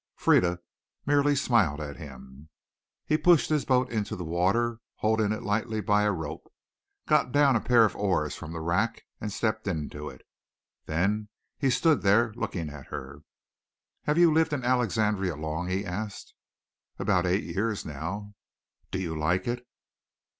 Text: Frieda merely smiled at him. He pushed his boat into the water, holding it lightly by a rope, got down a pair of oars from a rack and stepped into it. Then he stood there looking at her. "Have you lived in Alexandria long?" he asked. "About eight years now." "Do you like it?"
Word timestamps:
Frieda 0.15 0.59
merely 1.05 1.35
smiled 1.35 1.79
at 1.79 1.97
him. 1.97 2.49
He 3.05 3.19
pushed 3.19 3.49
his 3.49 3.65
boat 3.65 3.91
into 3.91 4.15
the 4.15 4.23
water, 4.25 4.79
holding 4.95 5.31
it 5.31 5.43
lightly 5.43 5.79
by 5.79 6.05
a 6.05 6.11
rope, 6.11 6.51
got 7.07 7.31
down 7.31 7.55
a 7.55 7.61
pair 7.61 7.85
of 7.85 7.95
oars 7.95 8.33
from 8.35 8.55
a 8.55 8.61
rack 8.61 9.03
and 9.19 9.31
stepped 9.31 9.67
into 9.67 10.09
it. 10.09 10.23
Then 10.87 11.29
he 11.55 11.69
stood 11.69 12.01
there 12.01 12.33
looking 12.33 12.67
at 12.71 12.87
her. 12.87 13.21
"Have 14.05 14.17
you 14.17 14.33
lived 14.33 14.53
in 14.53 14.63
Alexandria 14.63 15.35
long?" 15.35 15.67
he 15.67 15.85
asked. 15.85 16.33
"About 16.97 17.27
eight 17.27 17.43
years 17.43 17.85
now." 17.85 18.33
"Do 18.89 18.97
you 18.99 19.15
like 19.15 19.47
it?" 19.47 19.67